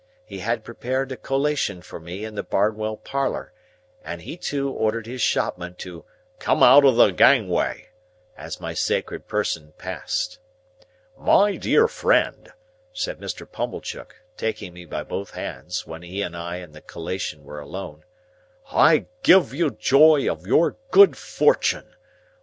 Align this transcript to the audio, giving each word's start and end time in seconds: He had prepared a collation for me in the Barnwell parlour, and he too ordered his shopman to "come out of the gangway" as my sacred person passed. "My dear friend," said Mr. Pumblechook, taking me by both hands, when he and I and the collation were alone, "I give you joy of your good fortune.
He 0.25 0.39
had 0.39 0.63
prepared 0.63 1.11
a 1.11 1.15
collation 1.15 1.83
for 1.83 1.99
me 1.99 2.25
in 2.25 2.33
the 2.33 2.41
Barnwell 2.41 2.97
parlour, 2.97 3.53
and 4.03 4.23
he 4.23 4.35
too 4.35 4.71
ordered 4.71 5.05
his 5.05 5.21
shopman 5.21 5.75
to 5.75 6.05
"come 6.39 6.63
out 6.63 6.83
of 6.83 6.95
the 6.95 7.11
gangway" 7.11 7.89
as 8.35 8.59
my 8.59 8.73
sacred 8.73 9.27
person 9.27 9.73
passed. 9.77 10.39
"My 11.15 11.55
dear 11.55 11.87
friend," 11.87 12.49
said 12.91 13.19
Mr. 13.19 13.47
Pumblechook, 13.47 14.15
taking 14.37 14.73
me 14.73 14.85
by 14.85 15.03
both 15.03 15.35
hands, 15.35 15.85
when 15.85 16.01
he 16.01 16.23
and 16.23 16.35
I 16.35 16.55
and 16.55 16.73
the 16.73 16.81
collation 16.81 17.43
were 17.43 17.59
alone, 17.59 18.03
"I 18.71 19.05
give 19.21 19.53
you 19.53 19.69
joy 19.69 20.27
of 20.27 20.47
your 20.47 20.77
good 20.89 21.15
fortune. 21.15 21.93